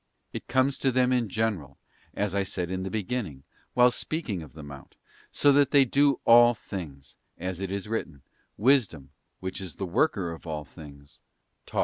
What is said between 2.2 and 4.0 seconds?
I said in the beginning, while